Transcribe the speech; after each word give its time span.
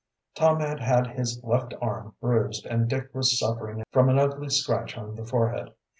Tom 0.33 0.61
had 0.61 0.79
had 0.79 1.05
his 1.05 1.39
left 1.43 1.75
arm 1.79 2.15
bruised 2.19 2.65
and 2.65 2.89
Dick 2.89 3.13
was 3.13 3.37
suffering 3.37 3.83
from 3.91 4.09
an 4.09 4.17
ugly 4.17 4.49
scratch 4.49 4.97
on 4.97 5.13
the 5.15 5.23
forehead. 5.27 5.73